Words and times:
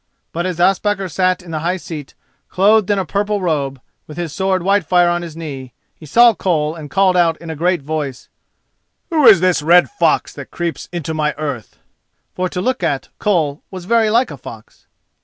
But 0.31 0.47
as 0.47 0.59
Ospakar 0.59 1.07
sat 1.09 1.43
in 1.43 1.51
the 1.51 1.59
high 1.59 1.77
seat, 1.77 2.15
clothed 2.49 2.89
in 2.89 2.97
a 2.97 3.05
purple 3.05 3.39
robe, 3.39 3.79
with 4.07 4.17
his 4.17 4.33
sword 4.33 4.63
Whitefire 4.63 5.07
on 5.11 5.21
his 5.21 5.37
knee, 5.37 5.73
he 5.93 6.07
saw 6.07 6.33
Koll, 6.33 6.73
and 6.73 6.89
called 6.89 7.15
out 7.15 7.37
in 7.37 7.51
a 7.51 7.55
great 7.55 7.83
voice: 7.83 8.27
[*] 8.27 9.11
An 9.11 9.17
able 9.17 9.25
bodied 9.25 9.25
Goblin. 9.27 9.27
"Who 9.27 9.35
is 9.35 9.41
this 9.41 9.61
red 9.61 9.89
fox 9.91 10.33
that 10.33 10.49
creeps 10.49 10.89
into 10.91 11.13
my 11.13 11.35
earth?" 11.37 11.77
For, 12.33 12.49
to 12.49 12.61
look 12.61 12.81
at, 12.81 13.09
Koll 13.19 13.61
was 13.69 13.85
very 13.85 14.09
like 14.09 14.31
a 14.31 14.37
fox. 14.37 14.87